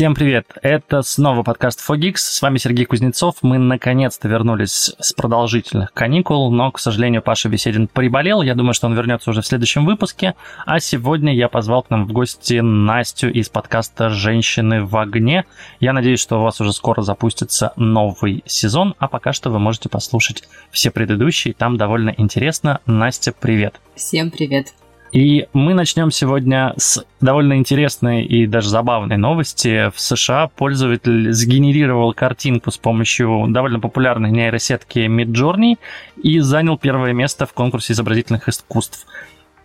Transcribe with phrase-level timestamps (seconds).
[0.00, 0.46] Всем привет!
[0.62, 2.14] Это снова подкаст Fogix.
[2.16, 3.34] С вами Сергей Кузнецов.
[3.42, 8.40] Мы наконец-то вернулись с продолжительных каникул, но, к сожалению, Паша Беседин приболел.
[8.40, 10.36] Я думаю, что он вернется уже в следующем выпуске.
[10.64, 15.44] А сегодня я позвал к нам в гости Настю из подкаста «Женщины в огне».
[15.80, 19.90] Я надеюсь, что у вас уже скоро запустится новый сезон, а пока что вы можете
[19.90, 21.52] послушать все предыдущие.
[21.52, 22.80] Там довольно интересно.
[22.86, 23.78] Настя, привет!
[23.96, 24.72] Всем привет!
[25.12, 29.90] И мы начнем сегодня с довольно интересной и даже забавной новости.
[29.90, 35.78] В США пользователь сгенерировал картинку с помощью довольно популярной нейросетки Midjourney
[36.22, 39.06] и занял первое место в конкурсе изобразительных искусств.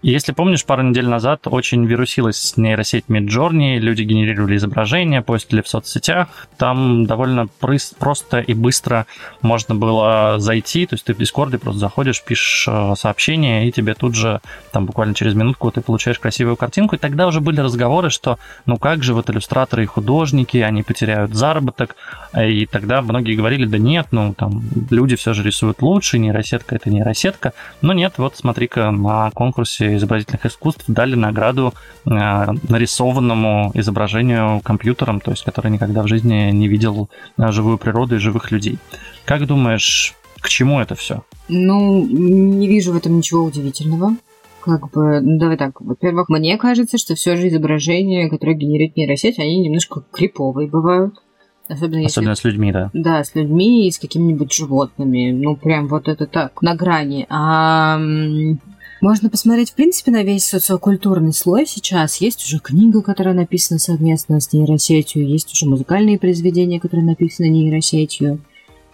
[0.08, 6.48] Если помнишь, пару недель назад очень вирусилась нейросеть Midjourney, люди генерировали изображения, постили в соцсетях,
[6.60, 7.48] там довольно
[7.98, 9.08] просто и быстро
[9.42, 13.96] можно было зайти, то есть ты в Дискорде просто заходишь, пишешь э, сообщение, и тебе
[13.96, 14.42] тут же,
[14.72, 18.38] там буквально через минутку ты получаешь красивую картинку, и тогда уже были разговоры, что
[18.68, 21.96] ну как же вот иллюстраторы и художники, они потеряют заработок,
[22.40, 26.92] и тогда многие говорили, да нет, ну там люди все же рисуют лучше, нейросетка это
[26.92, 31.74] нейросетка, но нет, вот смотри-ка на конкурсе изобразительных искусств дали награду
[32.06, 38.16] э, нарисованному изображению компьютером, то есть который никогда в жизни не видел э, живую природу
[38.16, 38.78] и живых людей.
[39.26, 41.24] Как думаешь, к чему это все?
[41.48, 44.16] Ну, не вижу в этом ничего удивительного.
[44.62, 49.38] Как бы, ну давай так, во-первых, мне кажется, что все же изображения, которые генерирует нейросеть,
[49.38, 51.16] они немножко криповые бывают.
[51.68, 52.20] Особенно, если...
[52.20, 52.90] Особенно с людьми, да.
[52.94, 55.32] Да, с людьми и с какими-нибудь животными.
[55.32, 57.26] Ну, прям вот это так, на грани.
[57.30, 58.00] А
[59.02, 62.18] можно посмотреть, в принципе, на весь социокультурный слой сейчас.
[62.18, 68.40] Есть уже книга, которая написана совместно с нейросетью, есть уже музыкальные произведения, которые написаны нейросетью.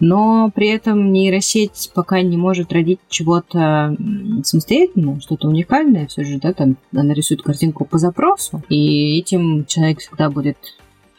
[0.00, 3.96] Но при этом нейросеть пока не может родить чего-то
[4.42, 6.08] самостоятельно, что-то уникальное.
[6.08, 10.56] Все же, да, там она рисует картинку по запросу, и этим человек всегда будет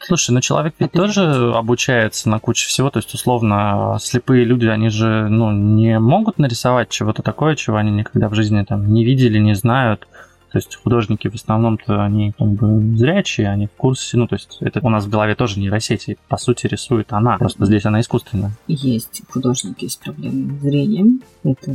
[0.06, 4.88] Слушай, ну человек ведь тоже обучается на куче всего, то есть, условно, слепые люди, они
[4.88, 9.38] же, ну, не могут нарисовать чего-то такое, чего они никогда в жизни там не видели,
[9.38, 10.06] не знают.
[10.52, 14.58] То есть художники в основном-то они как бы зрячие, они в курсе, ну то есть
[14.60, 18.52] это у нас в голове тоже нейросети, по сути рисует она, просто здесь она искусственная.
[18.68, 21.74] Есть художники с проблемным зрением, это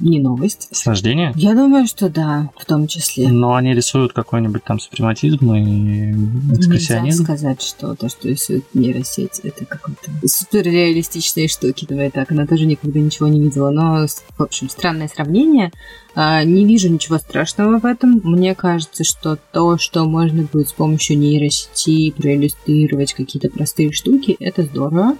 [0.00, 0.68] не новость.
[0.70, 1.32] С рождения?
[1.36, 3.28] Я думаю, что да, в том числе.
[3.28, 6.12] Но они рисуют какой-нибудь там супрематизм и
[6.54, 7.22] экспрессионизм.
[7.22, 11.86] Нельзя сказать, что то, что рисует нейросеть, это какой-то суперреалистичные штуки.
[11.88, 13.70] Давай так, она тоже никогда ничего не видела.
[13.70, 15.72] Но, в общем, странное сравнение.
[16.14, 18.20] А, не вижу ничего страшного в этом.
[18.24, 24.62] Мне кажется, что то, что можно будет с помощью нейросети проиллюстрировать какие-то простые штуки, это
[24.62, 25.16] здорово.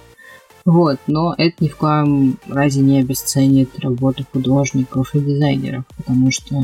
[0.65, 6.55] Вот, но это ни в коем разе не обесценит работу художников и дизайнеров, потому что,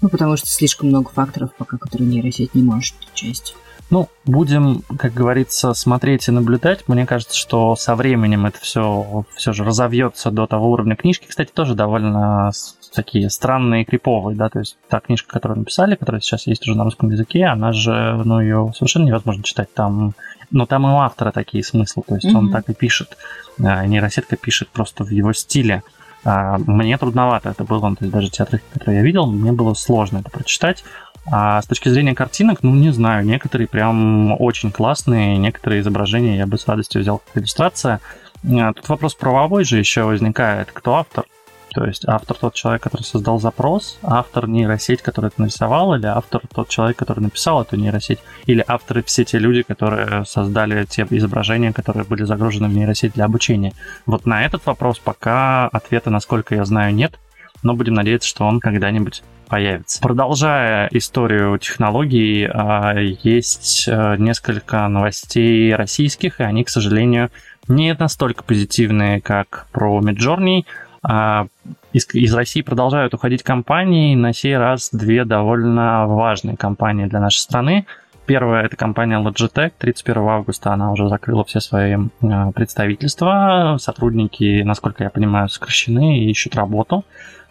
[0.00, 3.54] ну, потому что слишком много факторов, пока которые нейросеть не может учесть.
[3.90, 6.86] Ну, будем, как говорится, смотреть и наблюдать.
[6.86, 11.26] Мне кажется, что со временем это все все же разовьется до того уровня книжки.
[11.28, 12.52] Кстати, тоже довольно
[12.94, 16.84] такие странные, криповые, да, то есть та книжка, которую написали, которая сейчас есть уже на
[16.84, 19.72] русском языке, она же, ну, ее совершенно невозможно читать.
[19.74, 20.14] Там
[20.50, 22.36] но там и у автора такие смыслы, то есть mm-hmm.
[22.36, 23.16] он так и пишет.
[23.62, 25.82] А, нейросетка пишет просто в его стиле.
[26.24, 29.74] А, мне трудновато это было, то есть даже те отрывки, которые я видел, мне было
[29.74, 30.84] сложно это прочитать.
[31.30, 36.46] А с точки зрения картинок, ну, не знаю, некоторые прям очень классные, некоторые изображения я
[36.46, 38.00] бы с радостью взял как иллюстрация.
[38.44, 41.24] А, тут вопрос правовой же еще возникает, кто автор.
[41.72, 46.42] То есть автор тот человек, который создал запрос, автор нейросеть, который это нарисовал, или автор
[46.52, 51.72] тот человек, который написал эту нейросеть, или авторы все те люди, которые создали те изображения,
[51.72, 53.72] которые были загружены в нейросеть для обучения.
[54.06, 57.18] Вот на этот вопрос пока ответа, насколько я знаю, нет,
[57.62, 60.00] но будем надеяться, что он когда-нибудь появится.
[60.00, 67.30] Продолжая историю технологий, а, есть э, несколько новостей российских, и они, к сожалению,
[67.68, 70.64] не настолько позитивные, как про Midjourney,
[71.02, 77.38] из, из России продолжают уходить компании, на сей раз две довольно важные компании для нашей
[77.38, 77.86] страны.
[78.26, 79.72] Первая это компания Logitech.
[79.78, 83.76] 31 августа она уже закрыла все свои а, представительства.
[83.80, 87.04] Сотрудники, насколько я понимаю, сокращены и ищут работу.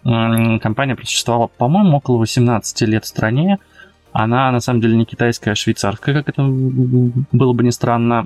[0.03, 3.59] Компания просуществовала, по-моему, около 18 лет в стране.
[4.11, 8.25] Она, на самом деле, не китайская, а швейцарская, как это было бы не странно.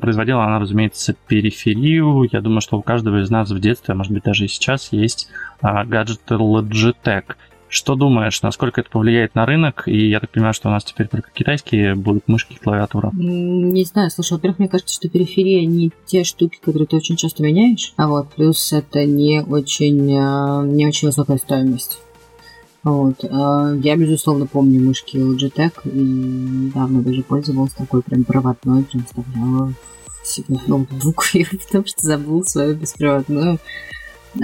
[0.00, 2.28] Производила она, разумеется, периферию.
[2.32, 4.88] Я думаю, что у каждого из нас в детстве, а может быть даже и сейчас,
[4.92, 5.28] есть
[5.60, 7.36] а, гаджеты Logitech.
[7.68, 9.84] Что думаешь, насколько это повлияет на рынок?
[9.86, 13.10] И я так понимаю, что у нас теперь только китайские будут мышки и клавиатура.
[13.12, 17.42] Не знаю, слушай, во-первых, мне кажется, что периферия не те штуки, которые ты очень часто
[17.42, 21.98] меняешь, а вот плюс это не очень, а, не очень высокая стоимость.
[22.86, 23.24] Вот.
[23.28, 29.72] А я, безусловно, помню мышки Logitech и недавно даже пользовалась такой прям проводной, прям вставляла
[30.22, 31.24] себе в ноутбук,
[31.66, 33.58] потому что забыл свою беспроводную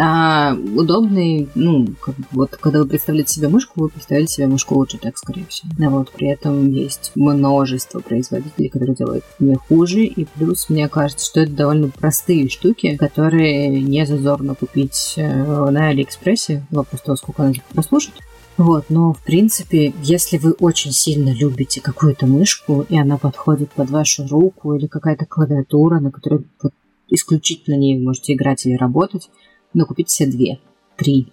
[0.01, 4.99] а удобный, ну, как вот когда вы представляете себе мышку, вы представляете себе мышку лучше,
[4.99, 5.71] так, скорее всего.
[5.79, 11.27] Да, вот, при этом есть множество производителей, которые делают не хуже, и плюс мне кажется,
[11.27, 16.65] что это довольно простые штуки, которые не зазорно купить э, на Алиэкспрессе.
[16.71, 18.15] Вопрос того, сколько надо прослушать.
[18.59, 23.91] Вот, но в принципе, если вы очень сильно любите какую-то мышку, и она подходит под
[23.91, 26.73] вашу руку, или какая-то клавиатура, на которой вот,
[27.09, 29.31] исключительно не можете играть или работать,
[29.73, 30.61] но купить все две,
[30.97, 31.33] три.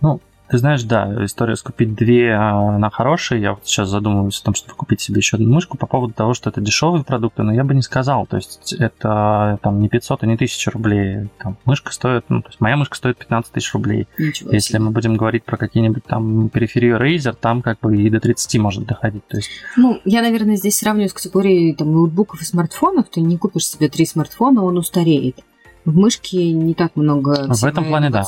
[0.00, 0.20] Ну,
[0.52, 3.38] ты знаешь, да, история с купить две, а, она хорошая.
[3.38, 6.34] Я вот сейчас задумываюсь о том, чтобы купить себе еще одну мышку по поводу того,
[6.34, 8.26] что это дешевые продукты, но я бы не сказал.
[8.26, 11.30] То есть это там не 500 и не 1000 рублей.
[11.38, 14.06] Там мышка стоит, ну, то есть моя мышка стоит 15 тысяч рублей.
[14.18, 18.20] Ничего Если мы будем говорить про какие-нибудь там периферию Razer, там как бы и до
[18.20, 19.26] 30 может доходить.
[19.28, 19.48] То есть...
[19.78, 23.08] Ну, я, наверное, здесь сравниваю с категорией там, ноутбуков и смартфонов.
[23.08, 25.40] Ты не купишь себе три смартфона, он устареет.
[25.84, 28.22] В мышке не так много в этом плане, да.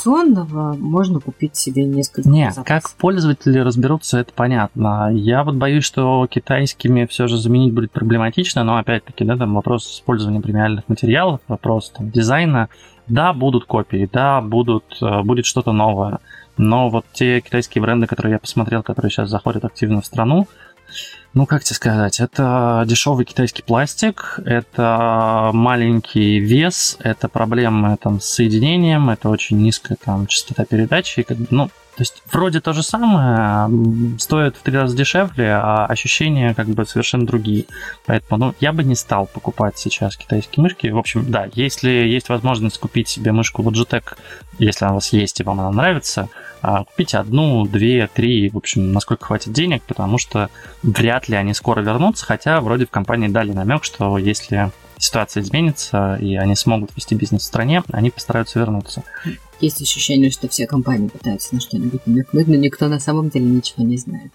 [0.78, 5.10] можно купить себе несколько Нет, как пользователи разберутся, это понятно.
[5.12, 9.86] Я вот боюсь, что китайскими все же заменить будет проблематично, но опять-таки, да, там вопрос
[9.86, 12.68] использования премиальных материалов, вопрос там, дизайна.
[13.06, 16.20] Да, будут копии, да, будут, э, будет что-то новое.
[16.56, 20.48] Но вот те китайские бренды, которые я посмотрел, которые сейчас заходят активно в страну,
[21.34, 28.26] ну, как тебе сказать, это дешевый китайский пластик, это маленький вес, это проблемы там, с
[28.26, 31.22] соединением, это очень низкая там, частота передачи.
[31.22, 35.86] Как бы, ну, то есть вроде то же самое, стоит в три раза дешевле, а
[35.86, 37.66] ощущения как бы совершенно другие.
[38.06, 40.88] Поэтому ну, я бы не стал покупать сейчас китайские мышки.
[40.88, 44.16] В общем, да, если есть возможность купить себе мышку Logitech,
[44.58, 46.28] если она у вас есть и вам она нравится,
[46.62, 50.50] а, купите одну, две, три, в общем, насколько хватит денег, потому что
[50.82, 56.16] вряд ли они скоро вернутся, хотя вроде в компании дали намек, что если ситуация изменится,
[56.16, 59.02] и они смогут вести бизнес в стране, они постараются вернуться.
[59.64, 63.82] Есть ощущение, что все компании пытаются на что-нибудь намекнуть, но никто на самом деле ничего
[63.82, 64.30] не знает.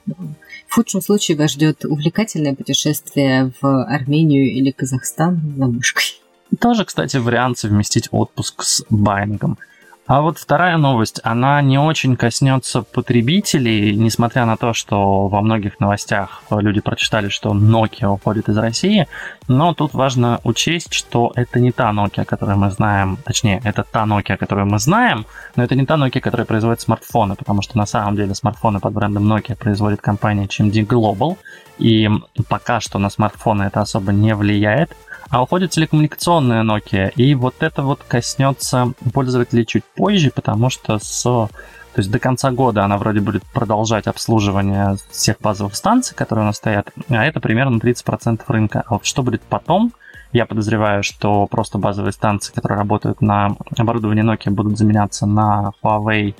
[0.67, 6.19] В худшем случае вас ждет увлекательное путешествие в Армению или Казахстан за мышкой.
[6.59, 9.59] Тоже, кстати, вариант совместить отпуск с байингом.
[10.09, 15.79] А вот вторая новость, она не очень коснется потребителей, несмотря на то, что во многих
[15.79, 19.07] новостях люди прочитали, что Nokia уходит из России,
[19.47, 24.05] но тут важно учесть, что это не та Nokia, которую мы знаем, точнее, это та
[24.05, 27.85] Nokia, которую мы знаем, но это не та Nokia, которая производит смартфоны, потому что на
[27.85, 31.37] самом деле смартфоны под брендом Nokia производит компания CMD Global,
[31.77, 32.09] и
[32.47, 34.89] пока что на смартфоны это особо не влияет,
[35.29, 41.49] а уходит телекоммуникационная Nokia, и вот это вот коснется пользователей чуть позже, потому что с
[41.93, 46.45] то есть до конца года она вроде будет продолжать обслуживание всех базовых станций, которые у
[46.45, 48.83] нас стоят, а это примерно 30% рынка.
[48.85, 49.91] А вот что будет потом,
[50.31, 56.35] я подозреваю, что просто базовые станции, которые работают на оборудовании Nokia, будут заменяться на Huawei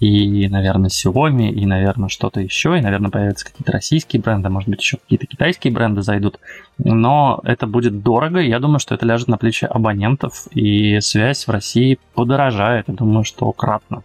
[0.00, 4.80] и, наверное, Xiaomi, и, наверное, что-то еще, и, наверное, появятся какие-то российские бренды, может быть,
[4.80, 6.38] еще какие-то китайские бренды зайдут.
[6.78, 11.46] Но это будет дорого, и я думаю, что это ляжет на плечи абонентов, и связь
[11.46, 14.02] в России подорожает, я думаю, что кратно.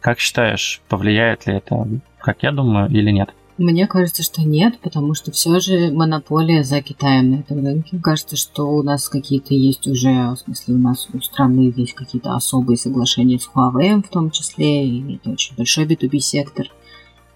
[0.00, 1.88] Как считаешь, повлияет ли это,
[2.18, 3.30] как я думаю, или нет?
[3.56, 8.00] Мне кажется, что нет, потому что все же монополия за Китаем на этом рынке.
[8.02, 12.34] Кажется, что у нас какие-то есть уже, в смысле, у нас у страны есть какие-то
[12.34, 16.66] особые соглашения с Huawei в том числе, и это очень большой B2B сектор.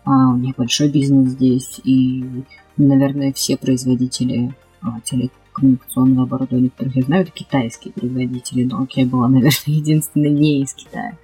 [0.05, 2.25] А у них большой бизнес здесь, и,
[2.77, 8.67] наверное, все производители а, телекоммуникационного оборудования, которых я знаю, это китайские производители.
[8.67, 11.17] Nokia была, наверное, единственной не из Китая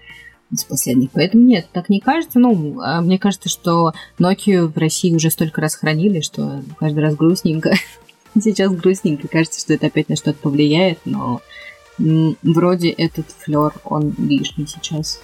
[0.55, 1.11] из последних.
[1.13, 2.39] Поэтому нет, так не кажется.
[2.39, 7.15] Ну, а мне кажется, что Nokia в России уже столько раз хранили, что каждый раз
[7.15, 7.75] грустненько.
[8.41, 9.29] Сейчас грустненько.
[9.29, 11.41] Кажется, что это опять на что-то повлияет, но
[11.99, 15.21] вроде этот флер, он лишний сейчас.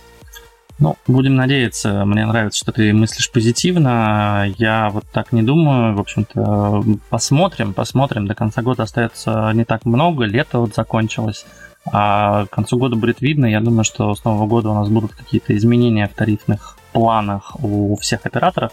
[0.79, 2.07] Ну, будем надеяться.
[2.07, 4.47] Мне нравится, что ты мыслишь позитивно.
[4.57, 5.95] Я вот так не думаю.
[5.95, 8.27] В общем-то, посмотрим, посмотрим.
[8.27, 10.25] До конца года остается не так много.
[10.25, 11.45] Лето вот закончилось.
[11.87, 13.47] А к концу года будет видно.
[13.47, 17.97] Я думаю, что с Нового года у нас будут какие-то изменения в тарифных планах у
[17.97, 18.73] всех операторов.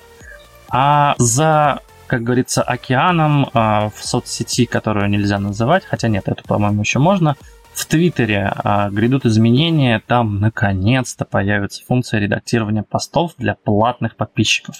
[0.70, 6.82] А за, как говорится, океаном а, в соцсети, которую нельзя называть, хотя нет, это, по-моему,
[6.82, 7.36] еще можно,
[7.74, 14.78] в Твиттере а, грядут изменения, там наконец-то появится функция редактирования постов для платных подписчиков.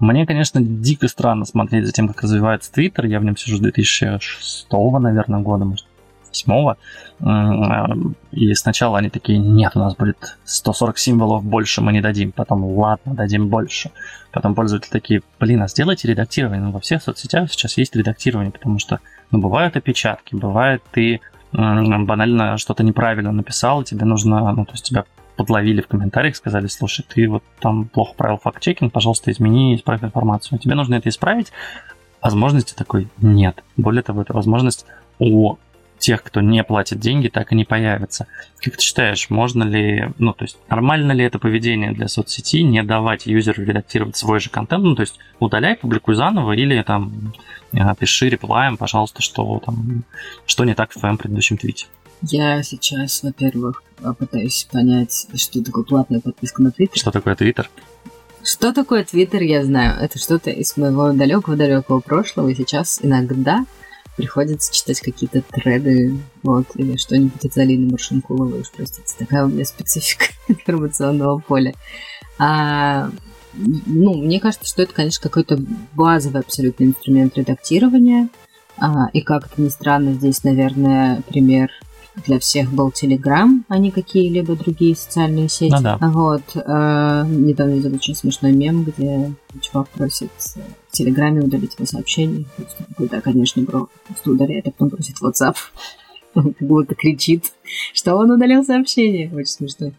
[0.00, 3.06] Мне, конечно, дико странно смотреть за тем, как развивается Твиттер.
[3.06, 4.66] Я в нем сижу с 2006,
[4.98, 5.86] наверное, года, может,
[6.32, 6.76] письмово.
[8.32, 12.32] И сначала они такие, нет, у нас будет 140 символов больше, мы не дадим.
[12.32, 13.90] Потом, ладно, дадим больше.
[14.32, 16.70] Потом пользователи такие, блин, а сделайте редактирование.
[16.70, 18.98] Во всех соцсетях сейчас есть редактирование, потому что,
[19.30, 21.20] ну, бывают опечатки, бывает ты
[21.52, 25.04] банально что-то неправильно написал, тебе нужно, ну, то есть тебя
[25.36, 30.58] подловили в комментариях, сказали, слушай, ты вот там плохо правил факт-чекинг, пожалуйста, измени, исправь информацию.
[30.58, 31.52] Тебе нужно это исправить.
[32.22, 33.62] Возможности такой нет.
[33.76, 34.86] Более того, это возможность
[35.18, 35.56] у
[36.02, 38.26] тех, кто не платит деньги, так и не появится.
[38.60, 42.82] Как ты считаешь, можно ли, ну, то есть, нормально ли это поведение для соцсети, не
[42.82, 47.32] давать юзеру редактировать свой же контент, ну, то есть, удаляй, публикуй заново, или там
[47.72, 50.02] э, пиши реплаем, пожалуйста, что там,
[50.44, 51.86] что не так в твоем предыдущем твите.
[52.22, 53.84] Я сейчас, во-первых,
[54.18, 56.98] пытаюсь понять, что такое платная подписка на Твиттер.
[56.98, 57.70] Что такое Твиттер?
[58.42, 60.00] Что такое Твиттер, я знаю.
[60.00, 63.64] Это что-то из моего далекого-далекого прошлого, и сейчас иногда
[64.22, 69.64] приходится читать какие-то треды, вот, или что-нибудь от Алины Маршинкуловой, уж простите, такая у меня
[69.64, 71.74] специфика информационного поля.
[72.38, 73.10] А,
[73.52, 75.60] ну, мне кажется, что это, конечно, какой-то
[75.94, 78.28] базовый абсолютно инструмент редактирования,
[78.76, 81.72] а, и как это ни странно, здесь, наверное, пример
[82.26, 85.72] для всех был Telegram, а не какие-либо другие социальные сети.
[85.72, 85.98] Ну, да.
[86.00, 86.42] Вот.
[86.54, 92.44] Э, недавно видел очень смешной мем, где чувак просит в Телеграме удалить его сообщение.
[92.98, 93.88] Да, конечно, бро.
[94.06, 95.56] Просто удаляет, а потом просит WhatsApp.
[96.34, 97.52] Он как будто кричит,
[97.92, 99.30] что он удалил сообщение.
[99.34, 99.92] Очень смешно.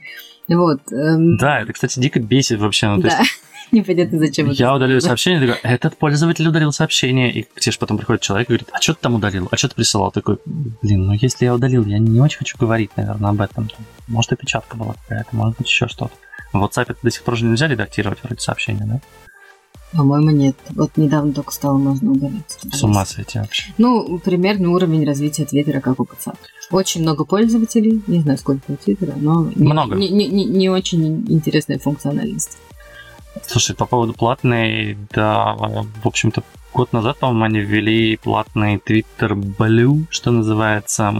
[0.47, 0.79] Вот.
[0.91, 1.37] Эм...
[1.37, 2.87] Да, это, кстати, дико бесит вообще.
[2.89, 3.19] Ну, да.
[3.19, 3.39] есть
[3.73, 4.51] Непонятно, зачем.
[4.51, 7.33] Я удалил сообщение, такой, этот пользователь удалил сообщение.
[7.33, 9.47] И тебе же потом приходит человек и говорит, а что ты там удалил?
[9.49, 10.11] А что ты присылал?
[10.11, 13.67] Такой, блин, ну если я удалил, я не очень хочу говорить, наверное, об этом.
[14.07, 16.11] Может, и печатка была какая-то, может быть, еще что-то.
[16.53, 19.01] В WhatsApp это до сих пор же нельзя редактировать вроде сообщения, да?
[19.91, 20.55] По-моему, нет.
[20.71, 22.59] Вот недавно только стало можно удалить.
[22.71, 23.71] С ума сойти вообще.
[23.79, 26.37] Ну, примерно уровень развития Твиттера, как у WhatsApp.
[26.69, 29.95] Очень много пользователей, не знаю, сколько у Твиттера, но много.
[29.95, 32.57] Не, не, не, не очень интересная функциональность.
[33.45, 40.05] Слушай, по поводу платной, да, в общем-то, год назад, по-моему, они ввели платный Twitter Blue,
[40.09, 41.13] что называется.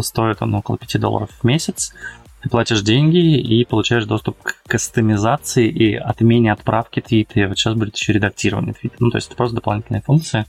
[0.00, 1.94] Стоит он около 5 долларов в месяц.
[2.42, 7.40] Ты платишь деньги и получаешь доступ к кастомизации и отмене отправки твита.
[7.40, 8.96] И вот сейчас будет еще редактирование твита.
[9.00, 10.46] Ну, то есть это просто дополнительная функция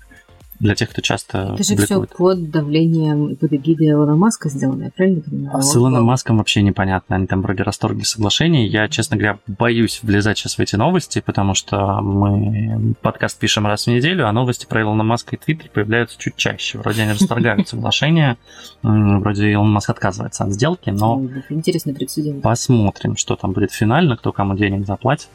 [0.60, 4.92] для тех, кто часто Это же все под давлением под эгидой Илона Маска сделано, я
[4.92, 5.58] правильно понимаю?
[5.58, 7.16] А с Илоном Маском вообще непонятно.
[7.16, 8.68] Они там вроде расторгли соглашение.
[8.68, 13.86] Я, честно говоря, боюсь влезать сейчас в эти новости, потому что мы подкаст пишем раз
[13.86, 16.78] в неделю, а новости про Илона Маска и Твиттер появляются чуть чаще.
[16.78, 18.38] Вроде они расторгают соглашение,
[18.84, 21.22] вроде Илон Маск отказывается от сделки, но...
[21.50, 22.42] Интересный прецедент.
[22.42, 25.30] Посмотрим, что там будет финально, кто кому денег заплатит.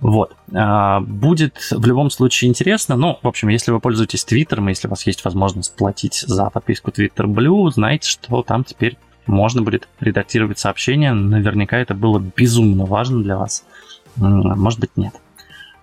[0.00, 0.34] Вот.
[0.54, 2.96] А, будет в любом случае интересно.
[2.96, 6.90] Ну, в общем, если вы пользуетесь Твиттером, если у вас есть возможность платить за подписку
[6.90, 11.12] Twitter Blue, знайте, что там теперь можно будет редактировать сообщения.
[11.12, 13.64] Наверняка это было безумно важно для вас.
[14.16, 15.14] Может быть, нет.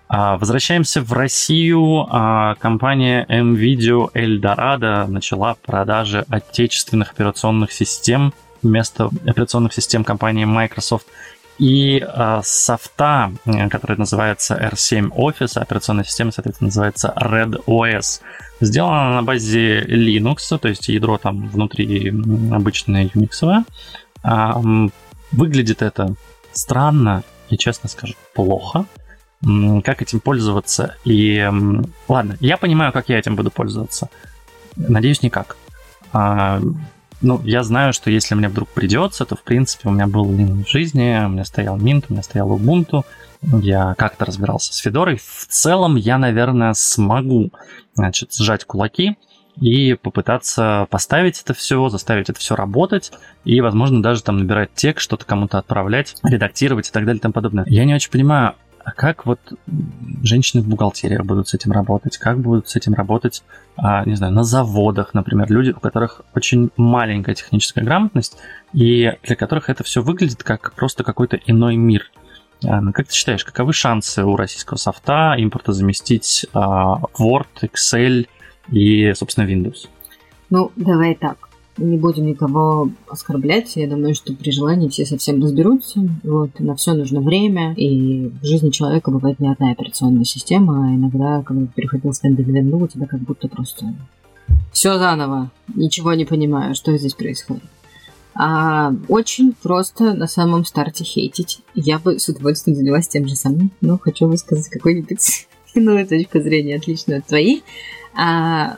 [0.08, 2.06] А, возвращаемся в Россию.
[2.10, 8.32] А, компания MVideo Eldorado начала продажи отечественных операционных систем
[8.62, 11.06] вместо операционных систем компании Microsoft
[11.58, 13.32] и э, софта,
[13.70, 18.20] который называется R7 Office, операционная система, соответственно, называется Red OS.
[18.60, 22.10] Сделана на базе Linux, то есть ядро там внутри
[22.52, 23.64] обычное Unix.
[24.22, 24.60] А,
[25.32, 26.14] выглядит это
[26.52, 28.86] странно и, честно скажу, плохо.
[29.84, 30.96] Как этим пользоваться?
[31.04, 31.48] И
[32.08, 34.10] ладно, я понимаю, как я этим буду пользоваться.
[34.76, 35.56] Надеюсь, никак.
[37.20, 40.64] Ну, я знаю, что если мне вдруг придется, то, в принципе, у меня был Linux
[40.64, 43.04] в жизни, у меня стоял Mint, у меня стоял Ubuntu,
[43.42, 45.16] я как-то разбирался с Федорой.
[45.16, 47.50] В целом, я, наверное, смогу,
[47.94, 49.16] значит, сжать кулаки
[49.60, 53.10] и попытаться поставить это все, заставить это все работать,
[53.44, 57.32] и, возможно, даже там набирать текст, что-то кому-то отправлять, редактировать и так далее и тому
[57.32, 57.64] подобное.
[57.68, 58.54] Я не очень понимаю,
[58.88, 59.38] а как вот
[60.22, 62.16] женщины в бухгалтерии будут с этим работать?
[62.16, 63.44] Как будут с этим работать,
[63.76, 68.38] а, не знаю, на заводах, например, люди, у которых очень маленькая техническая грамотность,
[68.72, 72.10] и для которых это все выглядит как просто какой-то иной мир.
[72.64, 78.26] А, ну, как ты считаешь, каковы шансы у российского софта импорта заместить а, Word, Excel
[78.70, 79.86] и, собственно, Windows?
[80.48, 81.47] Ну, давай так
[81.78, 83.76] не будем никого оскорблять.
[83.76, 86.00] Я думаю, что при желании все совсем разберутся.
[86.22, 87.72] Вот, на все нужно время.
[87.74, 92.22] И в жизни человека бывает не одна операционная система, а иногда, когда ты переходил с
[92.22, 93.94] Windows у тебя как будто просто
[94.72, 95.50] все заново.
[95.74, 97.64] Ничего не понимаю, что здесь происходит.
[98.34, 101.60] А очень просто на самом старте хейтить.
[101.74, 106.76] Я бы с удовольствием занялась тем же самым, но хочу высказать какой-нибудь иную точку зрения,
[106.76, 107.64] отличную от твоей.
[108.14, 108.76] А,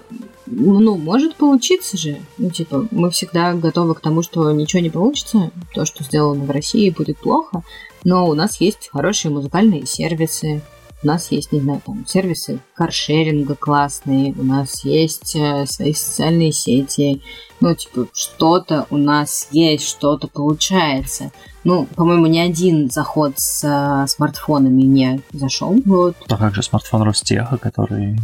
[0.51, 2.21] ну, может получиться же.
[2.39, 5.51] Ну, типа, мы всегда готовы к тому, что ничего не получится.
[5.75, 7.63] То, что сделано в России, будет плохо.
[8.05, 10.63] Но у нас есть хорошие музыкальные сервисы.
[11.03, 14.35] У нас есть, не знаю, там, сервисы каршеринга классные.
[14.37, 17.23] У нас есть э, свои социальные сети.
[17.61, 21.33] Ну, типа, что-то у нас есть, что-то получается.
[21.65, 25.75] Ну, по-моему, ни один заход с э, смартфонами не зашел.
[25.87, 26.17] Вот.
[26.29, 28.19] А как же смартфон Ростеха, который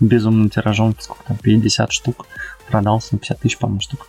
[0.00, 2.26] безумным тиражом, сколько там, 50 штук,
[2.68, 4.08] продался на 50 тысяч, по-моему, штук.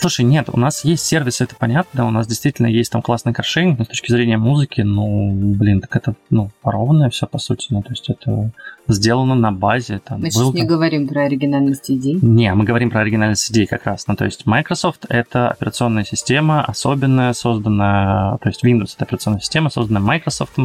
[0.00, 3.78] Слушай, нет, у нас есть сервис, это понятно, у нас действительно есть там классный каршеринг,
[3.78, 7.82] но с точки зрения музыки, ну, блин, так это, ну, порованное все, по сути, ну,
[7.82, 8.52] то есть это
[8.86, 9.98] сделано на базе.
[9.98, 10.68] Там, мы сейчас не там...
[10.68, 12.18] говорим про оригинальность идей.
[12.22, 16.64] Не, мы говорим про оригинальность идей как раз, ну, то есть Microsoft— это операционная система,
[16.64, 20.56] особенная, созданная, то есть Windows— это операционная система, созданная Microsoft,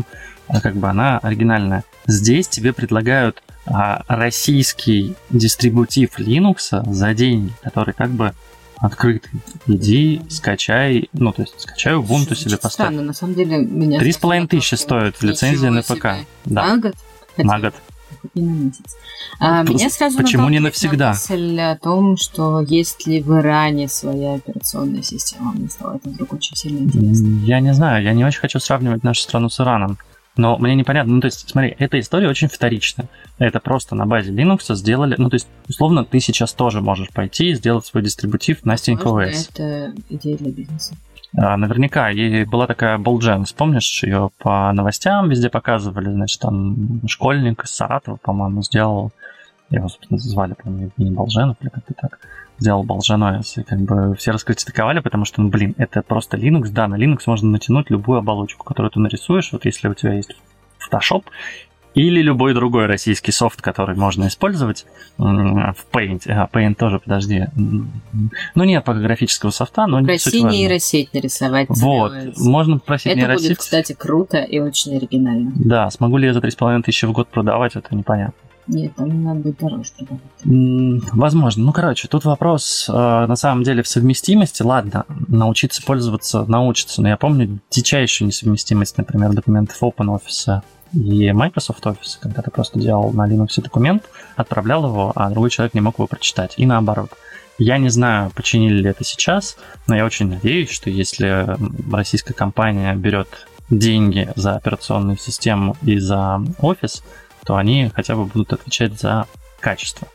[0.48, 1.84] а как бы она оригинальная.
[2.06, 8.34] Здесь тебе предлагают а, российский дистрибутив Linux за деньги, который как бы
[8.84, 9.32] открытый.
[9.66, 12.74] Иди, скачай, ну, то есть скачай Ubuntu себе поставь.
[12.74, 13.98] Странно, на самом деле меня...
[13.98, 16.18] Три с половиной тысячи стоит лицензия на ПК.
[16.44, 16.68] Да.
[16.68, 16.96] На год?
[17.38, 17.74] На год.
[18.36, 18.98] Не на месяц.
[19.40, 21.12] А, меня сразу Почему не навсегда?
[21.12, 25.54] мысль о том, что есть ли в Иране своя операционная система.
[25.54, 27.40] Мне стало это вдруг очень сильно интересно.
[27.46, 29.98] Я не знаю, я не очень хочу сравнивать нашу страну с Ираном.
[30.36, 33.06] Но мне непонятно, ну то есть, смотри, эта история очень вторична.
[33.38, 37.52] Это просто на базе Linux сделали, ну то есть, условно, ты сейчас тоже можешь пойти
[37.52, 39.50] и сделать свой дистрибутив на SyncOS.
[39.52, 40.96] Это идея для бизнеса.
[41.36, 47.64] А, наверняка, и была такая Болджен, вспомнишь, ее по новостям везде показывали, значит, там школьник
[47.64, 49.12] из Саратова, по-моему, сделал,
[49.72, 52.20] его, собственно, звали, по-моему, не Болженов или как-то так,
[52.64, 56.88] сделал Bolgenos, и как бы все раскритиковали, потому что, ну, блин, это просто Linux, да,
[56.88, 60.34] на Linux можно натянуть любую оболочку, которую ты нарисуешь, вот если у тебя есть
[60.80, 61.26] Photoshop,
[61.94, 64.86] или любой другой российский софт, который можно использовать
[65.18, 66.24] в Paint.
[66.28, 67.48] А, Paint тоже, подожди.
[68.56, 71.68] Ну, нет пока графического софта, но суть нейросеть нарисовать.
[71.70, 72.50] Вот, сделается.
[72.50, 73.46] можно попросить это нейросеть.
[73.46, 75.52] Это будет, кстати, круто и очень оригинально.
[75.56, 78.34] Да, смогу ли я за 3,5 тысячи в год продавать, это непонятно.
[78.68, 81.14] Нет, там надо будет дороже продавать.
[81.14, 81.66] Возможно.
[81.66, 84.62] Ну, короче, тут вопрос э, на самом деле в совместимости.
[84.62, 87.02] Ладно, научиться пользоваться, научиться.
[87.02, 90.62] Но я помню дичайшую несовместимость, например, документов OpenOffice
[90.94, 94.04] и Microsoft Office, когда ты просто делал на Linux документ,
[94.36, 96.54] отправлял его, а другой человек не мог его прочитать.
[96.58, 97.12] И наоборот.
[97.60, 101.56] Я не знаю, починили ли это сейчас, но я очень надеюсь, что если
[101.92, 103.28] российская компания берет
[103.70, 107.04] деньги за операционную систему и за офис,
[107.46, 109.28] то они хотя бы будут отвечать за
[109.60, 110.08] качество.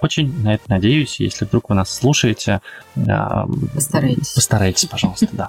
[0.00, 2.60] Очень на это надеюсь, если вдруг вы нас слушаете.
[3.08, 4.32] А, постарайтесь.
[4.32, 5.48] Постарайтесь, пожалуйста, да.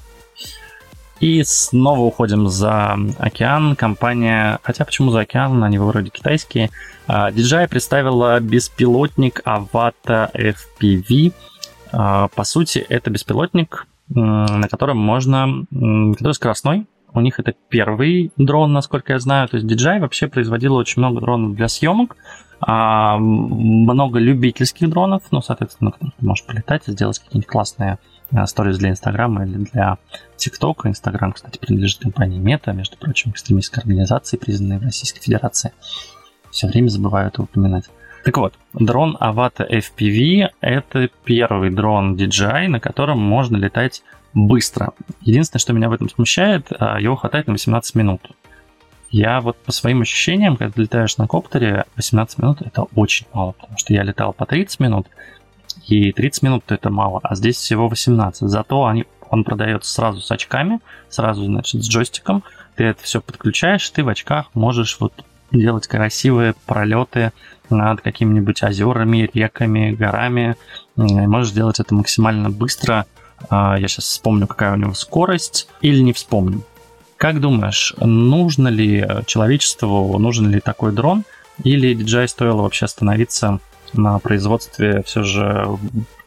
[1.19, 3.75] И снова уходим за океан.
[3.75, 6.69] Компания, хотя почему за океан, они вроде китайские.
[7.07, 11.33] DJI а, представила беспилотник Avata FPV.
[11.91, 18.73] А, по сути, это беспилотник, на котором можно, который скоростной, у них это первый дрон,
[18.73, 19.47] насколько я знаю.
[19.47, 22.15] То есть DJI вообще производила очень много дронов для съемок,
[22.59, 27.97] а, много любительских дронов, ну, соответственно, ты можешь полетать и сделать какие-нибудь классные
[28.31, 29.97] а, сторис для Инстаграма или для
[30.37, 30.87] ТикТока.
[30.87, 35.73] Инстаграм, кстати, принадлежит компании Мета, между прочим, экстремистской организации, признанной в Российской Федерации.
[36.51, 37.89] Все время забываю это упоминать.
[38.23, 44.93] Так вот, дрон Avata FPV– это первый дрон DJI, на котором можно летать быстро.
[45.21, 48.21] Единственное, что меня в этом смущает, а, его хватает на 18 минут.
[49.09, 53.77] Я вот по своим ощущениям, когда летаешь на коптере, 18 минут это очень мало, потому
[53.77, 55.07] что я летал по 30 минут,
[55.87, 58.49] и 30 минут это мало, а здесь всего 18.
[58.49, 62.43] Зато они, он продается сразу с очками, сразу, значит, с джойстиком.
[62.75, 65.13] Ты это все подключаешь, ты в очках можешь вот
[65.51, 67.31] делать красивые пролеты
[67.69, 70.55] над какими-нибудь озерами, реками, горами.
[70.95, 73.05] Можешь делать это максимально быстро,
[73.49, 76.61] я сейчас вспомню, какая у него скорость, или не вспомню.
[77.17, 81.23] Как думаешь, нужно ли человечеству, нужен ли такой дрон,
[81.63, 83.59] или DJI стоило вообще остановиться
[83.93, 85.67] на производстве все же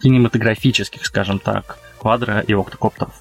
[0.00, 3.12] кинематографических, скажем так, квадро- и октокоптеров?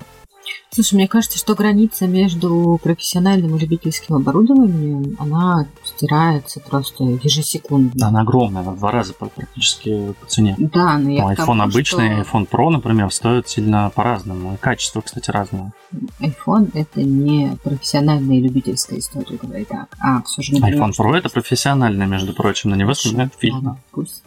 [0.75, 8.07] Слушай, мне кажется, что граница между профессиональным и любительским оборудованием, она стирается просто ежесекундно.
[8.07, 10.55] Она огромная, она в два раза практически по цене.
[10.57, 12.37] Да, но я ну, iPhone тому, обычный, что...
[12.37, 14.55] iPhone Pro, например, стоит сильно по-разному.
[14.55, 15.71] И качество, кстати, разное.
[16.19, 19.95] iPhone это не профессиональная и любительская история, говоря так.
[19.99, 23.61] А, все же iPhone Pro это профессиональная, между прочим, на него снимают фильм.
[23.63, 24.23] Да, пусть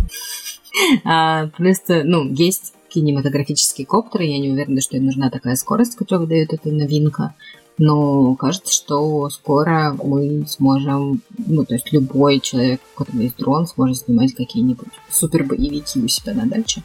[1.04, 4.24] а, просто, ну, есть кинематографические коптеры.
[4.24, 7.34] Я не уверена, что им нужна такая скорость, которую выдает эта новинка.
[7.78, 13.66] Но кажется, что скоро мы сможем, ну, то есть любой человек, у которого есть дрон,
[13.66, 16.82] сможет снимать какие-нибудь супер боевики у себя на даче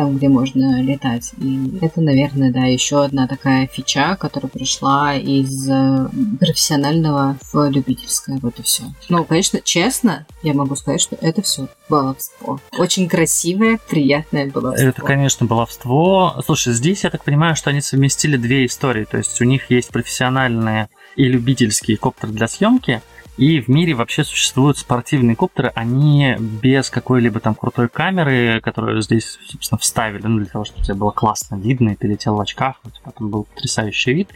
[0.00, 1.32] там, где можно летать.
[1.42, 6.08] И это, наверное, да, еще одна такая фича, которая пришла из э,
[6.38, 8.38] профессионального в любительское.
[8.40, 8.84] Вот и все.
[9.10, 12.58] Ну, конечно, честно, я могу сказать, что это все баловство.
[12.78, 14.88] Очень красивое, приятное баловство.
[14.88, 16.34] Это, конечно, баловство.
[16.46, 19.04] Слушай, здесь я так понимаю, что они совместили две истории.
[19.04, 23.02] То есть у них есть профессиональные и любительские коптеры для съемки,
[23.40, 29.38] и в мире вообще существуют спортивные коптеры, они без какой-либо там крутой камеры, которую здесь,
[29.48, 32.76] собственно, вставили, ну, для того, чтобы тебе было классно видно, и ты летел в очках,
[32.84, 34.28] у тебя там был потрясающий вид.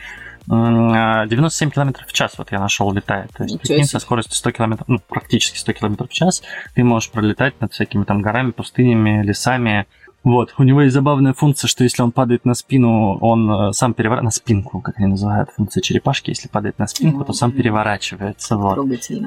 [0.46, 3.30] 97 км в час вот я нашел летает.
[3.36, 6.42] То есть прикинь, со скоростью 100 км, ну, практически 100 км в час
[6.74, 9.86] ты можешь пролетать над всякими там горами, пустынями, лесами,
[10.24, 13.92] вот, у него есть забавная функция, что если он падает на спину, он э, сам
[13.92, 17.26] переворачивается, на спинку, как они называют, функция черепашки, если падает на спинку, mm-hmm.
[17.26, 18.56] то сам переворачивается.
[18.56, 18.78] Вот.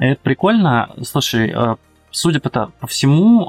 [0.02, 0.90] Это прикольно.
[1.04, 1.76] Слушай, э,
[2.10, 3.46] судя по, по всему,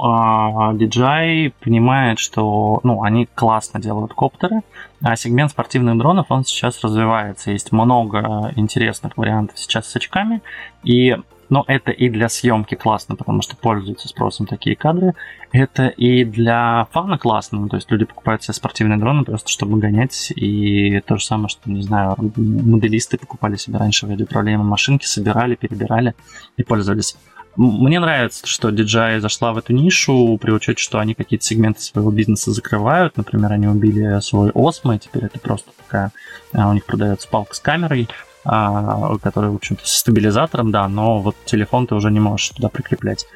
[0.75, 4.61] DJI э, понимает, что ну, они классно делают коптеры,
[5.03, 7.51] а сегмент спортивных дронов, он сейчас развивается.
[7.51, 10.43] Есть много интересных вариантов сейчас с очками,
[10.85, 11.17] и
[11.51, 15.15] но это и для съемки классно, потому что пользуются спросом такие кадры.
[15.53, 20.33] Это и для фана классно, то есть люди покупают себе спортивные дроны просто чтобы гонять,
[20.37, 26.15] и то же самое, что, не знаю, моделисты покупали себе раньше радиоуправляемые машинки, собирали, перебирали
[26.57, 27.17] и пользовались.
[27.57, 32.13] Мне нравится, что DJI зашла в эту нишу, при учете, что они какие-то сегменты своего
[32.13, 33.17] бизнеса закрывают.
[33.17, 36.13] Например, они убили свой Osmo, и теперь это просто такая...
[36.53, 38.09] А, у них продается палка с камерой,
[38.45, 43.27] который, в общем-то, с стабилизатором, да, но вот телефон ты уже не можешь туда прикреплять.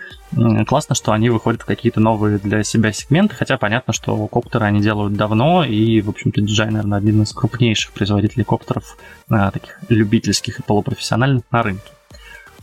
[0.66, 4.80] Классно, что они выходят в какие-то новые для себя сегменты, хотя понятно, что коптеры они
[4.80, 8.96] делают давно, и, в общем-то, DJI, наверное, один из крупнейших производителей коптеров,
[9.28, 11.90] а, таких любительских и полупрофессиональных на рынке.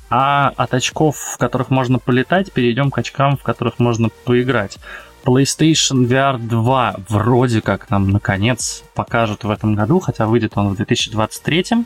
[0.09, 4.79] А от очков, в которых можно полетать, перейдем к очкам, в которых можно поиграть.
[5.23, 10.75] PlayStation VR 2 вроде как нам наконец покажут в этом году, хотя выйдет он в
[10.77, 11.85] 2023.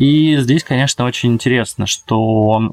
[0.00, 2.72] И здесь, конечно, очень интересно, что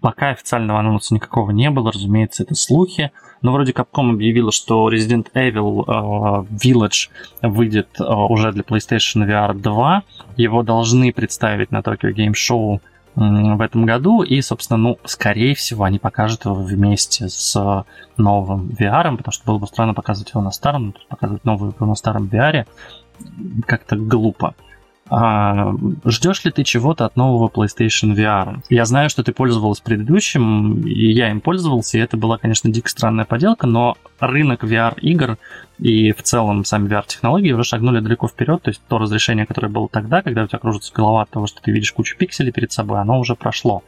[0.00, 5.26] пока официального анонса никакого не было, разумеется, это слухи, но вроде Capcom объявила, что Resident
[5.34, 7.10] Evil uh, Village
[7.42, 10.02] выйдет uh, уже для PlayStation VR 2.
[10.38, 12.80] Его должны представить на Tokyo Game Show
[13.14, 17.84] в этом году, и, собственно, ну, скорее всего, они покажут его вместе с
[18.16, 21.94] новым VR, потому что было бы странно показывать его на старом, показывать новую игру на
[21.94, 22.64] старом VR
[23.66, 24.54] как-то глупо.
[25.14, 25.74] А,
[26.06, 28.62] ждешь ли ты чего-то от нового PlayStation VR?
[28.70, 32.88] Я знаю, что ты пользовалась предыдущим, и я им пользовался, и это была, конечно, дико
[32.88, 35.36] странная поделка, но рынок VR-игр
[35.78, 39.86] и в целом сами VR-технологии уже шагнули далеко вперед, то есть то разрешение, которое было
[39.86, 42.98] тогда, когда у тебя кружится голова от того, что ты видишь кучу пикселей перед собой,
[42.98, 43.82] оно уже прошло.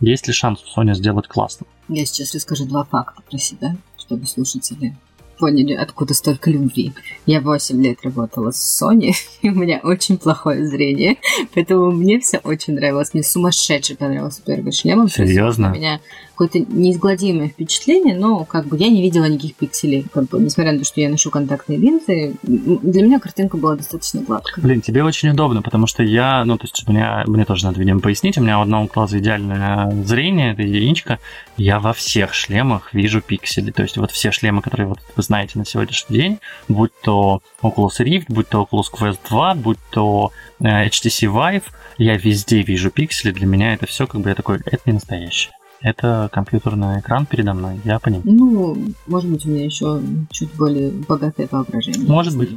[0.00, 1.66] Есть ли шанс у Sony сделать классно?
[1.88, 4.94] Я сейчас расскажу два факта про себя, чтобы слушатели
[5.36, 6.92] поняли, откуда столько любви.
[7.26, 11.16] Я 8 лет работала с Sony, и у меня очень плохое зрение,
[11.54, 13.14] поэтому мне все очень нравилось.
[13.14, 15.08] Мне сумасшедше понравился первый шлем.
[15.08, 15.72] Серьезно?
[15.72, 16.00] У меня
[16.36, 20.06] какое-то неизгладимое впечатление, но как бы я не видела никаких пикселей.
[20.12, 24.20] Как бы, несмотря на то, что я ношу контактные линзы, для меня картинка была достаточно
[24.20, 24.62] гладкая.
[24.62, 27.80] Блин, тебе очень удобно, потому что я, ну, то есть у меня, мне тоже надо,
[27.80, 31.18] видимо, пояснить, у меня у одного глаза идеальное зрение, это единичка,
[31.56, 35.58] я во всех шлемах вижу пиксели, то есть вот все шлемы, которые вот вы знаете
[35.58, 36.38] на сегодняшний день,
[36.68, 41.64] будь то Oculus Rift, будь то Oculus Quest 2, будь то э, HTC Vive,
[41.98, 45.52] я везде вижу пиксели, для меня это все как бы я такой, это не настоящее.
[45.82, 48.24] Это компьютерный экран передо мной, я понимаю.
[48.24, 52.08] Ну, может быть, у меня еще чуть более богатое воображение.
[52.08, 52.50] Может быть.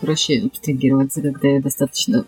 [0.00, 2.26] Проще абстрагироваться, когда я достаточно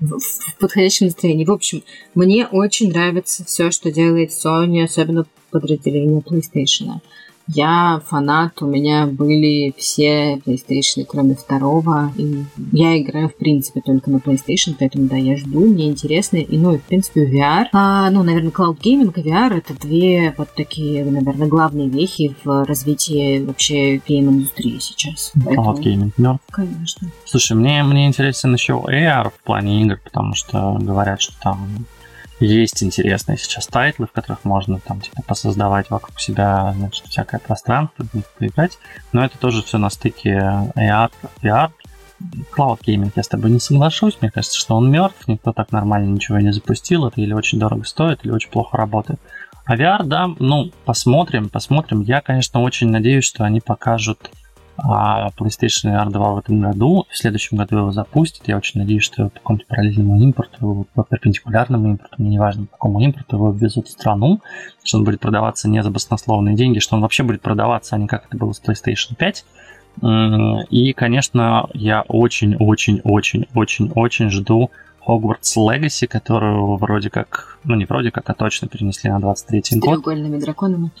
[0.00, 0.20] в
[0.58, 1.44] подходящем настроении.
[1.44, 1.82] В общем,
[2.14, 7.00] мне очень нравится все, что делает Sony, особенно подразделение PlayStation.
[7.50, 12.12] Я фанат, у меня были все PlayStation, кроме второго.
[12.18, 16.36] И я играю, в принципе, только на PlayStation, поэтому, да, я жду, мне интересно.
[16.36, 17.68] И, ну, и, в принципе, VR.
[17.72, 22.66] А, ну, наверное, Cloud Gaming и VR— это две вот такие, наверное, главные вехи в
[22.66, 25.32] развитии вообще гейм-индустрии сейчас.
[25.34, 26.44] Cloud Gaming мертв?
[26.50, 27.10] Конечно.
[27.24, 31.86] Слушай, мне, мне интересен еще AR в плане игр, потому что говорят, что там
[32.40, 37.40] есть интересные сейчас title ы, в которых можно там типа посоздавать вокруг себя значит, всякое
[37.40, 38.06] пространство,
[38.38, 38.78] поиграть.
[39.12, 40.34] Но это тоже все на стыке
[40.76, 41.10] AR,
[41.42, 41.70] VR.
[42.56, 44.18] Cloud Gaming, я с тобой не соглашусь.
[44.20, 47.06] Мне кажется, что он мертв, никто так нормально ничего не запустил.
[47.06, 49.20] Это или очень дорого стоит, или очень плохо работает.
[49.64, 52.00] А VR, да, ну, посмотрим, посмотрим.
[52.00, 54.30] Я, конечно, очень надеюсь, что они покажут
[54.78, 57.06] а PlayStation VR 2 в этом году.
[57.10, 58.46] В следующем году его запустят.
[58.46, 62.72] Я очень надеюсь, что по какому-то параллельному импорту, по перпендикулярному импорту, мне не важно, по
[62.72, 64.40] какому импорту его ввезут в страну,
[64.84, 68.06] что он будет продаваться не за баснословные деньги, что он вообще будет продаваться, а не
[68.06, 69.44] как это было с PlayStation 5.
[70.70, 74.70] И, конечно, я очень-очень-очень-очень-очень жду
[75.04, 79.64] Hogwarts Legacy, которую вроде как, ну не вроде как, а точно перенесли на 23 год.
[79.64, 80.92] С треугольными драконами.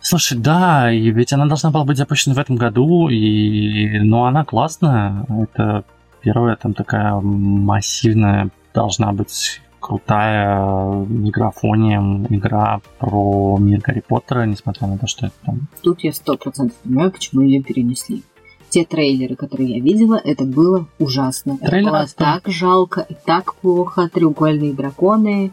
[0.00, 4.44] Слушай, да, и ведь она должна была быть запущена в этом году, и, ну, она
[4.44, 5.26] классная.
[5.28, 5.84] Это
[6.20, 14.98] первая там такая массивная должна быть крутая микрофонием игра про мир Гарри Поттера, несмотря на
[14.98, 15.68] то, что это там...
[15.82, 18.22] Тут я сто процентов понимаю, почему ее перенесли.
[18.68, 21.56] Те трейлеры, которые я видела, это было ужасно.
[21.58, 24.08] Трейлер это было так жалко и так плохо.
[24.12, 25.52] Треугольные драконы,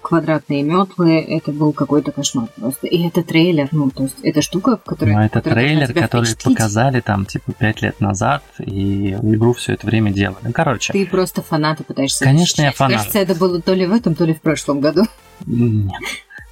[0.00, 2.86] квадратные метлы, это был какой-то кошмар просто.
[2.86, 5.14] И это трейлер, ну, то есть это штука, в которой...
[5.14, 6.56] Ну, это трейлер, который впечатлить.
[6.56, 10.38] показали там, типа, пять лет назад, и игру все это время делали.
[10.42, 10.92] Ну, короче...
[10.92, 12.64] Ты просто фаната пытаешься Конечно, защищать.
[12.64, 12.98] я фанат.
[12.98, 15.02] Кажется, это было то ли в этом, то ли в прошлом году.
[15.46, 15.92] Нет.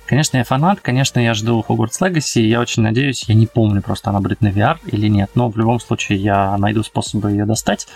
[0.07, 4.11] Конечно, я фанат, конечно, я жду Hogwarts Legacy, я очень надеюсь, я не помню, просто
[4.11, 7.87] она будет на VR или нет, но в любом случае я найду способы ее достать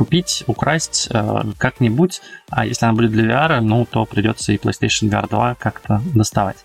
[0.00, 2.22] купить, украсть э, как-нибудь.
[2.48, 6.56] А если она будет для VR, ну, то придется и PlayStation VR 2 как-то доставать.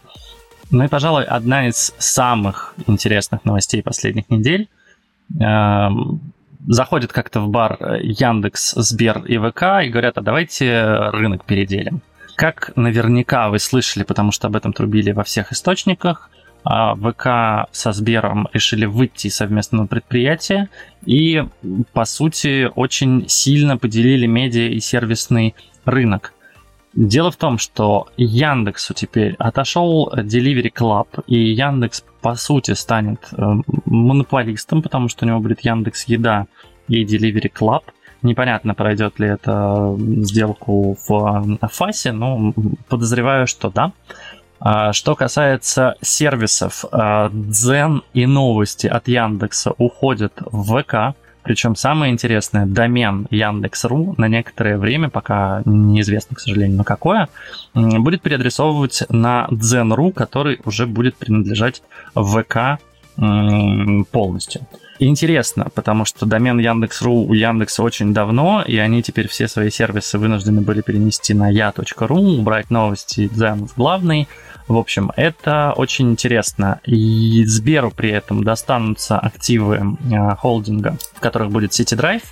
[0.71, 4.69] Ну и, пожалуй, одна из самых интересных новостей последних недель.
[5.43, 5.89] Э,
[6.65, 12.01] заходит как-то в бар Яндекс, Сбер и ВК и говорят, а давайте рынок переделим.
[12.37, 16.29] Как наверняка вы слышали, потому что об этом трубили во всех источниках,
[16.65, 20.69] ВК со Сбером решили выйти из совместного предприятия
[21.05, 21.43] и,
[21.93, 25.53] по сути, очень сильно поделили медиа и сервисный
[25.85, 26.33] рынок.
[26.95, 33.43] Дело в том, что Яндексу теперь отошел Delivery Club, и Яндекс, по сути, станет э,
[33.85, 36.47] монополистом, потому что у него будет Яндекс Еда
[36.87, 37.81] и Delivery Club.
[38.21, 42.53] Непонятно, пройдет ли это сделку в ФАСе, но
[42.87, 43.91] подозреваю, что да.
[44.67, 51.15] А, что касается сервисов, а, Дзен и новости от Яндекса уходят в ВК.
[51.43, 57.29] Причем самое интересное, домен Яндекс.ру на некоторое время, пока неизвестно, к сожалению, на какое,
[57.75, 61.83] будет переадресовывать на Дзен.ру, который уже будет принадлежать
[62.15, 62.79] ВК
[64.11, 64.61] полностью.
[64.99, 70.17] Интересно, потому что домен Яндекс.ру у Яндекса очень давно, и они теперь все свои сервисы
[70.17, 74.27] вынуждены были перенести на я.ру, убрать новости в главный.
[74.67, 76.79] В общем, это очень интересно.
[76.85, 82.23] И Сберу при этом достанутся активы э, холдинга, в которых будет City Drive,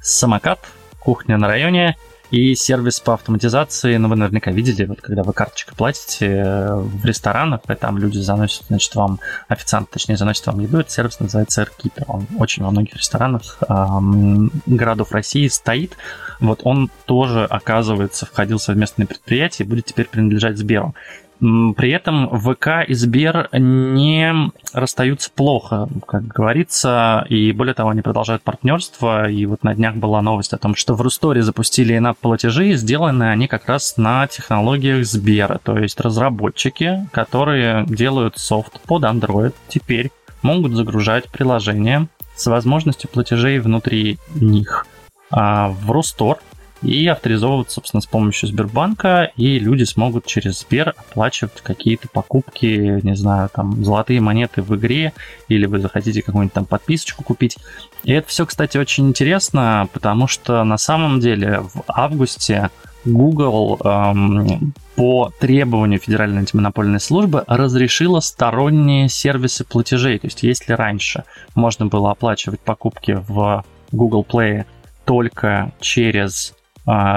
[0.00, 0.60] самокат,
[1.00, 1.96] кухня на районе
[2.30, 7.04] и сервис по автоматизации, ну, вы наверняка видели, вот когда вы карточкой платите э, в
[7.04, 11.62] ресторанах, и там люди заносят, значит, вам, официант, точнее, заносит вам еду, этот сервис называется
[11.62, 12.04] AirKeeper.
[12.06, 15.96] Он очень во многих ресторанах эм, городов России стоит.
[16.40, 20.94] Вот он тоже, оказывается, входил в совместное предприятие и будет теперь принадлежать Сберу.
[21.40, 28.42] При этом ВК и Сбер не расстаются плохо, как говорится, и более того, они продолжают
[28.42, 29.28] партнерство.
[29.30, 33.30] И вот на днях была новость о том, что в Русторе запустили инап платежи, сделаны
[33.30, 35.58] они как раз на технологиях Сбера.
[35.62, 40.10] То есть разработчики, которые делают софт под Android, теперь
[40.42, 44.86] могут загружать приложения с возможностью платежей внутри них
[45.30, 46.38] а в Рустор
[46.82, 53.14] и авторизовываться, собственно, с помощью Сбербанка, и люди смогут через Сбер оплачивать какие-то покупки, не
[53.14, 55.12] знаю, там, золотые монеты в игре,
[55.48, 57.58] или вы захотите какую-нибудь там подписочку купить.
[58.04, 62.70] И это все, кстати, очень интересно, потому что на самом деле в августе
[63.04, 70.18] Google эм, по требованию Федеральной антимонопольной службы разрешила сторонние сервисы платежей.
[70.18, 74.64] То есть если раньше можно было оплачивать покупки в Google Play
[75.04, 76.54] только через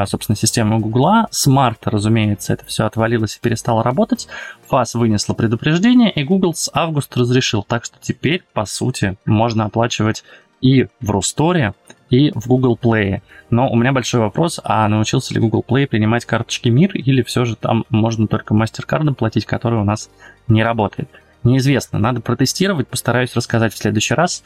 [0.07, 1.27] собственно, систему Гугла.
[1.45, 4.27] Марта, разумеется, это все отвалилось и перестало работать.
[4.67, 7.63] ФАС вынесла предупреждение, и Google с августа разрешил.
[7.63, 10.23] Так что теперь, по сути, можно оплачивать
[10.62, 11.73] и в Русторе,
[12.09, 13.21] и в Google Play.
[13.49, 17.43] Но у меня большой вопрос, а научился ли Google Play принимать карточки МИР, или все
[17.43, 20.09] же там можно только мастер-кардом платить, который у нас
[20.47, 21.09] не работает?
[21.43, 24.43] Неизвестно, надо протестировать, постараюсь рассказать в следующий раз.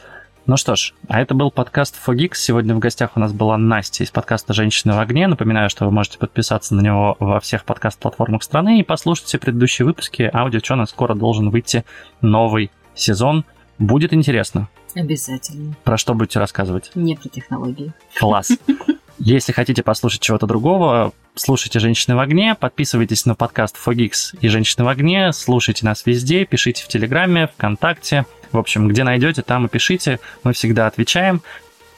[0.48, 2.36] Ну что ж, а это был подкаст Fogix.
[2.36, 5.26] Сегодня в гостях у нас была Настя из подкаста «Женщины в огне».
[5.26, 9.84] Напоминаю, что вы можете подписаться на него во всех подкаст-платформах страны и послушать все предыдущие
[9.84, 10.30] выпуски.
[10.32, 11.84] Аудио скоро должен выйти
[12.22, 13.44] новый сезон.
[13.78, 14.70] Будет интересно.
[14.94, 15.74] Обязательно.
[15.84, 16.92] Про что будете рассказывать?
[16.94, 17.92] Не про технологии.
[18.18, 18.52] Класс.
[19.18, 24.84] Если хотите послушать чего-то другого, слушайте «Женщины в огне», подписывайтесь на подкаст Fogix и «Женщины
[24.84, 28.26] в огне», слушайте нас везде, пишите в Телеграме, ВКонтакте.
[28.52, 30.20] В общем, где найдете, там и пишите.
[30.42, 31.42] Мы всегда отвечаем.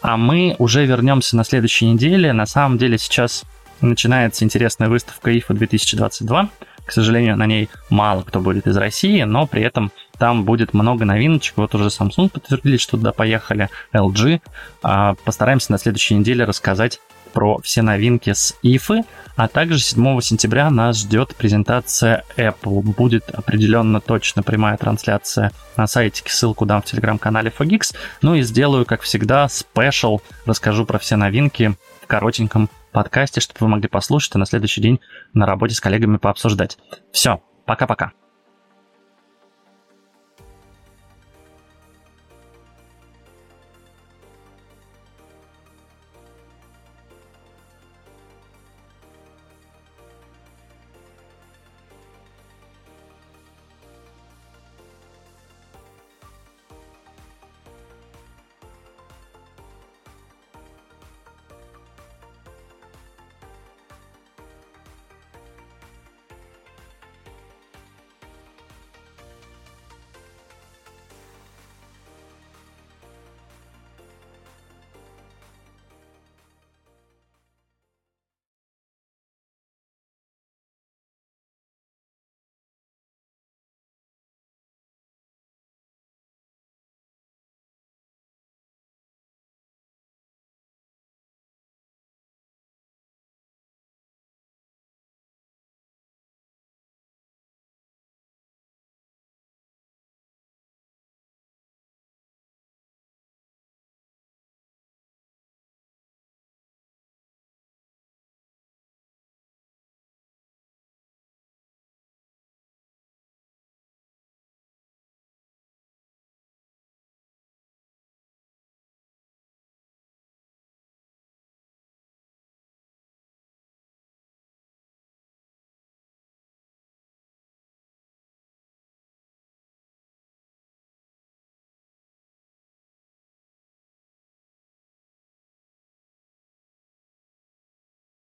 [0.03, 2.33] А мы уже вернемся на следующей неделе.
[2.33, 3.45] На самом деле сейчас
[3.81, 6.51] начинается интересная выставка IFA 2022.
[6.85, 11.05] К сожалению, на ней мало кто будет из России, но при этом там будет много
[11.05, 11.57] новиночек.
[11.57, 14.41] Вот уже Samsung подтвердили, что туда поехали, LG.
[14.83, 17.01] А, постараемся на следующей неделе рассказать
[17.33, 19.05] про все новинки с IFA,
[19.41, 22.83] а также 7 сентября нас ждет презентация Apple.
[22.83, 27.97] Будет определенно точно прямая трансляция на сайте, ссылку дам в телеграм-канале Fogix.
[28.21, 33.69] Ну и сделаю, как всегда, спешл, расскажу про все новинки в коротеньком подкасте, чтобы вы
[33.69, 35.01] могли послушать, а на следующий день
[35.33, 36.77] на работе с коллегами пообсуждать.
[37.11, 38.13] Все, пока-пока.